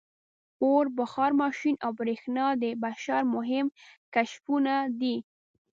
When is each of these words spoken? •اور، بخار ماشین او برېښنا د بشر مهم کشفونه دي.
•اور، 0.63 0.83
بخار 0.99 1.31
ماشین 1.43 1.75
او 1.85 1.91
برېښنا 1.99 2.45
د 2.61 2.63
بشر 2.83 3.21
مهم 3.35 3.65
کشفونه 4.13 4.73
دي. 4.99 5.15